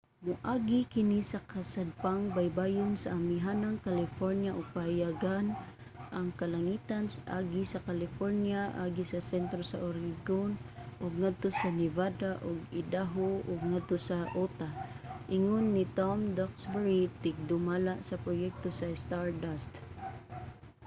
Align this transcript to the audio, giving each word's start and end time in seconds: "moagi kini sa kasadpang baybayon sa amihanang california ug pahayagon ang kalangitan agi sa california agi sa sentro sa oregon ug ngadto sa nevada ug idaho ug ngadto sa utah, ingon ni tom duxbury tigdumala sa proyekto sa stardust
"moagi 0.25 0.79
kini 0.93 1.19
sa 1.31 1.39
kasadpang 1.51 2.21
baybayon 2.37 2.91
sa 2.99 3.13
amihanang 3.17 3.77
california 3.87 4.51
ug 4.59 4.73
pahayagon 4.75 5.45
ang 6.17 6.27
kalangitan 6.39 7.05
agi 7.39 7.63
sa 7.71 7.83
california 7.87 8.61
agi 8.85 9.03
sa 9.11 9.19
sentro 9.31 9.61
sa 9.67 9.81
oregon 9.89 10.51
ug 11.03 11.11
ngadto 11.21 11.49
sa 11.59 11.67
nevada 11.79 12.31
ug 12.47 12.57
idaho 12.81 13.29
ug 13.49 13.59
ngadto 13.69 13.97
sa 14.09 14.17
utah, 14.43 14.73
ingon 15.35 15.65
ni 15.75 15.83
tom 15.97 16.17
duxbury 16.37 17.01
tigdumala 17.23 17.93
sa 18.07 18.15
proyekto 18.23 18.67
sa 18.79 18.87
stardust 19.03 19.73